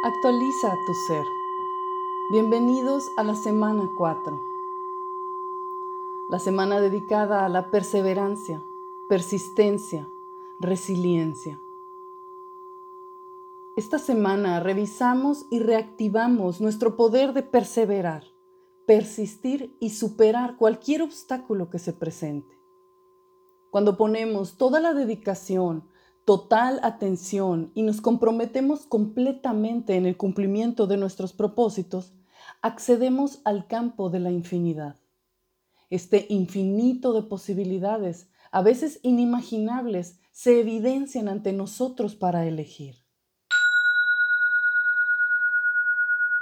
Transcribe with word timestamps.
Actualiza 0.00 0.78
tu 0.86 0.94
ser. 0.94 1.26
Bienvenidos 2.30 3.10
a 3.16 3.24
la 3.24 3.34
semana 3.34 3.90
4. 3.96 4.40
La 6.28 6.38
semana 6.38 6.80
dedicada 6.80 7.44
a 7.44 7.48
la 7.48 7.72
perseverancia, 7.72 8.62
persistencia, 9.08 10.08
resiliencia. 10.60 11.58
Esta 13.74 13.98
semana 13.98 14.60
revisamos 14.60 15.46
y 15.50 15.58
reactivamos 15.58 16.60
nuestro 16.60 16.94
poder 16.94 17.32
de 17.32 17.42
perseverar, 17.42 18.22
persistir 18.86 19.76
y 19.80 19.90
superar 19.90 20.56
cualquier 20.58 21.02
obstáculo 21.02 21.70
que 21.70 21.80
se 21.80 21.92
presente. 21.92 22.56
Cuando 23.70 23.96
ponemos 23.96 24.58
toda 24.58 24.78
la 24.78 24.94
dedicación, 24.94 25.82
total 26.28 26.78
atención 26.82 27.72
y 27.74 27.80
nos 27.80 28.02
comprometemos 28.02 28.84
completamente 28.84 29.96
en 29.96 30.04
el 30.04 30.18
cumplimiento 30.18 30.86
de 30.86 30.98
nuestros 30.98 31.32
propósitos, 31.32 32.12
accedemos 32.60 33.40
al 33.46 33.66
campo 33.66 34.10
de 34.10 34.20
la 34.20 34.30
infinidad. 34.30 34.96
Este 35.88 36.26
infinito 36.28 37.14
de 37.14 37.22
posibilidades, 37.22 38.28
a 38.50 38.60
veces 38.60 39.00
inimaginables, 39.02 40.20
se 40.30 40.60
evidencian 40.60 41.28
ante 41.28 41.54
nosotros 41.54 42.14
para 42.14 42.44
elegir. 42.44 42.96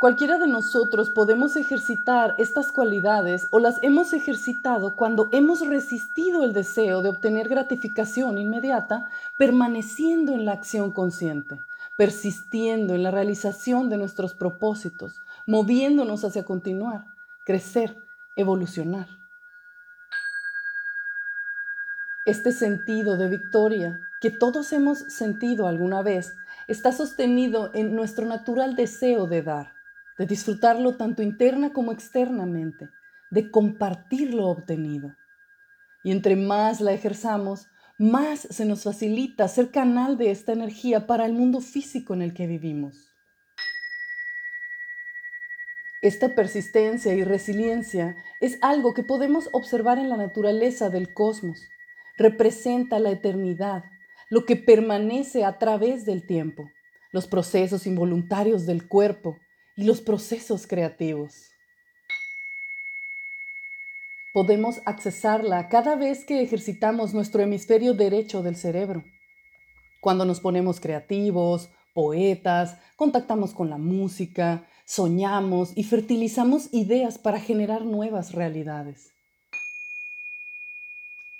Cualquiera 0.00 0.38
de 0.38 0.46
nosotros 0.46 1.10
podemos 1.10 1.56
ejercitar 1.56 2.34
estas 2.38 2.72
cualidades 2.72 3.46
o 3.50 3.58
las 3.58 3.82
hemos 3.82 4.14
ejercitado 4.14 4.96
cuando 4.96 5.28
hemos 5.30 5.60
resistido 5.66 6.42
el 6.42 6.54
deseo 6.54 7.02
de 7.02 7.10
obtener 7.10 7.50
gratificación 7.50 8.38
inmediata, 8.38 9.10
permaneciendo 9.36 10.32
en 10.32 10.46
la 10.46 10.52
acción 10.52 10.92
consciente, 10.92 11.60
persistiendo 11.98 12.94
en 12.94 13.02
la 13.02 13.10
realización 13.10 13.90
de 13.90 13.98
nuestros 13.98 14.32
propósitos, 14.32 15.20
moviéndonos 15.46 16.24
hacia 16.24 16.46
continuar, 16.46 17.04
crecer, 17.44 17.94
evolucionar. 18.36 19.06
Este 22.24 22.52
sentido 22.52 23.18
de 23.18 23.28
victoria 23.28 24.00
que 24.22 24.30
todos 24.30 24.72
hemos 24.72 25.00
sentido 25.12 25.68
alguna 25.68 26.00
vez 26.00 26.32
está 26.68 26.90
sostenido 26.90 27.70
en 27.74 27.94
nuestro 27.94 28.24
natural 28.24 28.76
deseo 28.76 29.26
de 29.26 29.42
dar 29.42 29.79
de 30.20 30.26
disfrutarlo 30.26 30.98
tanto 30.98 31.22
interna 31.22 31.72
como 31.72 31.92
externamente, 31.92 32.90
de 33.30 33.50
compartir 33.50 34.34
lo 34.34 34.48
obtenido. 34.48 35.16
Y 36.04 36.12
entre 36.12 36.36
más 36.36 36.82
la 36.82 36.92
ejerzamos, 36.92 37.68
más 37.96 38.40
se 38.40 38.66
nos 38.66 38.82
facilita 38.82 39.48
ser 39.48 39.70
canal 39.70 40.18
de 40.18 40.30
esta 40.30 40.52
energía 40.52 41.06
para 41.06 41.24
el 41.24 41.32
mundo 41.32 41.62
físico 41.62 42.12
en 42.12 42.20
el 42.20 42.34
que 42.34 42.46
vivimos. 42.46 43.14
Esta 46.02 46.34
persistencia 46.34 47.14
y 47.14 47.24
resiliencia 47.24 48.14
es 48.40 48.58
algo 48.60 48.92
que 48.92 49.02
podemos 49.02 49.48
observar 49.52 49.98
en 49.98 50.10
la 50.10 50.18
naturaleza 50.18 50.90
del 50.90 51.14
cosmos. 51.14 51.66
Representa 52.18 52.98
la 52.98 53.10
eternidad, 53.10 53.84
lo 54.28 54.44
que 54.44 54.56
permanece 54.56 55.46
a 55.46 55.56
través 55.56 56.04
del 56.04 56.26
tiempo, 56.26 56.68
los 57.10 57.26
procesos 57.26 57.86
involuntarios 57.86 58.66
del 58.66 58.86
cuerpo, 58.86 59.38
los 59.84 60.00
procesos 60.00 60.66
creativos. 60.66 61.46
Podemos 64.32 64.80
accesarla 64.84 65.68
cada 65.68 65.96
vez 65.96 66.24
que 66.24 66.42
ejercitamos 66.42 67.14
nuestro 67.14 67.42
hemisferio 67.42 67.94
derecho 67.94 68.42
del 68.42 68.56
cerebro. 68.56 69.04
Cuando 70.00 70.24
nos 70.24 70.40
ponemos 70.40 70.80
creativos, 70.80 71.68
poetas, 71.94 72.78
contactamos 72.96 73.54
con 73.54 73.70
la 73.70 73.78
música, 73.78 74.66
soñamos 74.86 75.72
y 75.76 75.84
fertilizamos 75.84 76.72
ideas 76.72 77.18
para 77.18 77.40
generar 77.40 77.84
nuevas 77.84 78.32
realidades. 78.32 79.12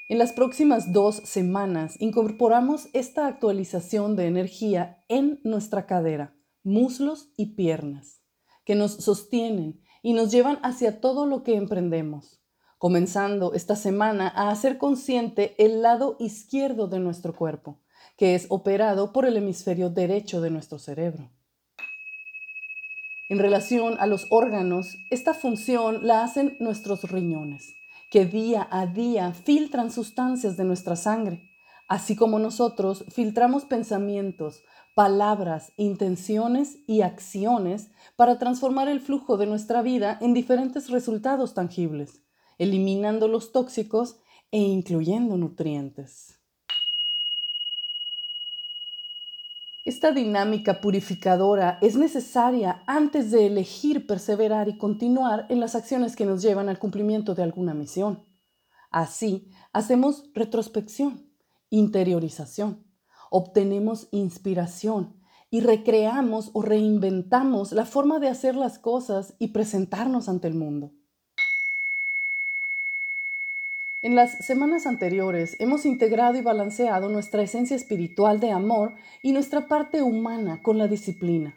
En 0.08 0.18
las 0.18 0.32
próximas 0.32 0.92
dos 0.92 1.16
semanas 1.16 1.94
incorporamos 2.00 2.88
esta 2.92 3.28
actualización 3.28 4.16
de 4.16 4.26
energía 4.26 5.04
en 5.08 5.40
nuestra 5.44 5.86
cadera, 5.86 6.34
muslos 6.64 7.32
y 7.36 7.54
piernas 7.54 8.19
que 8.70 8.76
nos 8.76 8.92
sostienen 8.92 9.81
y 10.00 10.12
nos 10.12 10.31
llevan 10.31 10.60
hacia 10.62 11.00
todo 11.00 11.26
lo 11.26 11.42
que 11.42 11.56
emprendemos, 11.56 12.41
comenzando 12.78 13.53
esta 13.53 13.75
semana 13.75 14.28
a 14.28 14.48
hacer 14.50 14.78
consciente 14.78 15.56
el 15.58 15.82
lado 15.82 16.14
izquierdo 16.20 16.86
de 16.86 17.00
nuestro 17.00 17.34
cuerpo, 17.34 17.80
que 18.16 18.36
es 18.36 18.47
operado 18.48 19.12
por 19.12 19.26
el 19.26 19.36
hemisferio 19.36 19.91
derecho 19.91 20.41
de 20.41 20.50
nuestro 20.50 20.78
cerebro. 20.78 21.32
En 23.28 23.41
relación 23.41 23.97
a 23.98 24.06
los 24.06 24.28
órganos, 24.30 24.97
esta 25.10 25.34
función 25.34 26.06
la 26.06 26.22
hacen 26.22 26.56
nuestros 26.60 27.03
riñones, 27.10 27.75
que 28.09 28.25
día 28.25 28.69
a 28.70 28.86
día 28.86 29.32
filtran 29.32 29.91
sustancias 29.91 30.56
de 30.56 30.62
nuestra 30.62 30.94
sangre, 30.94 31.49
así 31.90 32.14
como 32.14 32.38
nosotros 32.38 33.04
filtramos 33.08 33.64
pensamientos, 33.64 34.62
palabras, 34.94 35.72
intenciones 35.76 36.78
y 36.86 37.02
acciones 37.02 37.90
para 38.14 38.38
transformar 38.38 38.88
el 38.88 39.00
flujo 39.00 39.36
de 39.36 39.46
nuestra 39.46 39.82
vida 39.82 40.16
en 40.20 40.32
diferentes 40.32 40.88
resultados 40.88 41.52
tangibles, 41.52 42.22
eliminando 42.58 43.26
los 43.26 43.50
tóxicos 43.50 44.20
e 44.52 44.58
incluyendo 44.58 45.36
nutrientes. 45.36 46.38
Esta 49.84 50.12
dinámica 50.12 50.80
purificadora 50.80 51.78
es 51.82 51.96
necesaria 51.96 52.84
antes 52.86 53.32
de 53.32 53.48
elegir 53.48 54.06
perseverar 54.06 54.68
y 54.68 54.78
continuar 54.78 55.46
en 55.48 55.58
las 55.58 55.74
acciones 55.74 56.14
que 56.14 56.24
nos 56.24 56.40
llevan 56.40 56.68
al 56.68 56.78
cumplimiento 56.78 57.34
de 57.34 57.42
alguna 57.42 57.74
misión. 57.74 58.24
Así, 58.92 59.50
hacemos 59.72 60.30
retrospección, 60.34 61.29
interiorización 61.70 62.91
obtenemos 63.31 64.08
inspiración 64.10 65.14
y 65.50 65.60
recreamos 65.60 66.50
o 66.53 66.62
reinventamos 66.62 67.72
la 67.72 67.86
forma 67.86 68.19
de 68.19 68.28
hacer 68.28 68.54
las 68.54 68.78
cosas 68.78 69.34
y 69.38 69.48
presentarnos 69.48 70.28
ante 70.28 70.48
el 70.48 70.54
mundo. 70.54 70.91
En 74.03 74.14
las 74.14 74.44
semanas 74.44 74.86
anteriores 74.86 75.56
hemos 75.59 75.84
integrado 75.84 76.38
y 76.38 76.42
balanceado 76.42 77.09
nuestra 77.09 77.42
esencia 77.42 77.76
espiritual 77.76 78.41
de 78.41 78.50
amor 78.50 78.94
y 79.22 79.32
nuestra 79.32 79.69
parte 79.69 80.03
humana 80.03 80.62
con 80.62 80.78
la 80.78 80.88
disciplina. 80.88 81.54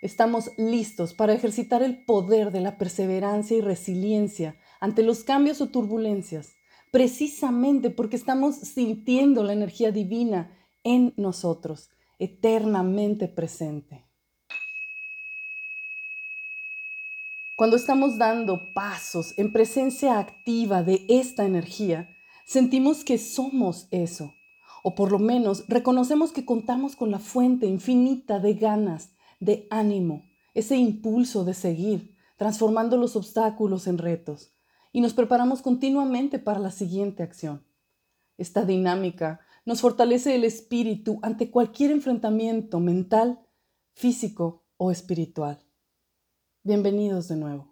Estamos 0.00 0.52
listos 0.56 1.14
para 1.14 1.34
ejercitar 1.34 1.82
el 1.82 2.04
poder 2.04 2.50
de 2.50 2.60
la 2.60 2.78
perseverancia 2.78 3.56
y 3.56 3.60
resiliencia 3.60 4.56
ante 4.80 5.02
los 5.02 5.22
cambios 5.24 5.60
o 5.60 5.68
turbulencias, 5.68 6.57
precisamente 6.90 7.90
porque 7.90 8.16
estamos 8.16 8.56
sintiendo 8.56 9.42
la 9.42 9.52
energía 9.52 9.92
divina 9.92 10.56
en 10.84 11.12
nosotros, 11.16 11.90
eternamente 12.18 13.28
presente. 13.28 14.04
Cuando 17.56 17.76
estamos 17.76 18.18
dando 18.18 18.72
pasos 18.72 19.34
en 19.36 19.52
presencia 19.52 20.18
activa 20.20 20.82
de 20.84 21.04
esta 21.08 21.44
energía, 21.44 22.08
sentimos 22.46 23.02
que 23.02 23.18
somos 23.18 23.88
eso, 23.90 24.32
o 24.84 24.94
por 24.94 25.10
lo 25.10 25.18
menos 25.18 25.64
reconocemos 25.66 26.30
que 26.30 26.44
contamos 26.44 26.94
con 26.94 27.10
la 27.10 27.18
fuente 27.18 27.66
infinita 27.66 28.38
de 28.38 28.54
ganas, 28.54 29.10
de 29.40 29.66
ánimo, 29.70 30.22
ese 30.54 30.76
impulso 30.76 31.44
de 31.44 31.54
seguir, 31.54 32.16
transformando 32.36 32.96
los 32.96 33.16
obstáculos 33.16 33.88
en 33.88 33.98
retos, 33.98 34.52
y 34.92 35.00
nos 35.00 35.14
preparamos 35.14 35.62
continuamente 35.62 36.38
para 36.38 36.60
la 36.60 36.70
siguiente 36.70 37.22
acción. 37.22 37.64
Esta 38.36 38.64
dinámica 38.64 39.40
nos 39.64 39.80
fortalece 39.80 40.34
el 40.34 40.44
espíritu 40.44 41.18
ante 41.22 41.50
cualquier 41.50 41.90
enfrentamiento 41.90 42.80
mental, 42.80 43.40
físico 43.94 44.64
o 44.76 44.90
espiritual. 44.90 45.58
Bienvenidos 46.62 47.28
de 47.28 47.36
nuevo. 47.36 47.67